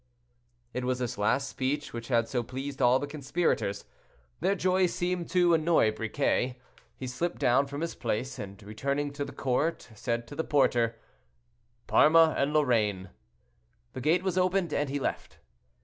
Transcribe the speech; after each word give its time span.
It 0.73 0.83
was 0.83 0.97
this 0.97 1.19
last 1.19 1.47
speech 1.47 1.93
which 1.93 2.07
had 2.07 2.27
so 2.27 2.41
pleased 2.41 2.81
all 2.81 2.97
the 2.97 3.05
conspirators. 3.05 3.85
Their 4.39 4.55
joy 4.55 4.87
seemed 4.87 5.29
to 5.29 5.53
annoy 5.53 5.91
Briquet; 5.91 6.59
he 6.95 7.05
slipped 7.05 7.37
down 7.37 7.67
from 7.67 7.81
his 7.81 7.93
place, 7.93 8.39
and 8.39 8.63
returning 8.63 9.13
to 9.13 9.23
the 9.23 9.31
court, 9.31 9.89
said 9.93 10.25
to 10.29 10.35
the 10.35 10.43
porter, 10.43 10.97
"Parma 11.85 12.33
and 12.35 12.51
Lorraine." 12.51 13.11
The 13.93 14.01
gate 14.01 14.23
was 14.23 14.39
opened, 14.39 14.73
and 14.73 14.89
he 14.89 14.99
left. 14.99 15.37